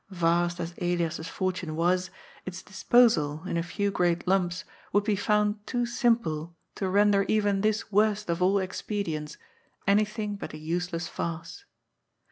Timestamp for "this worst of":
7.61-8.41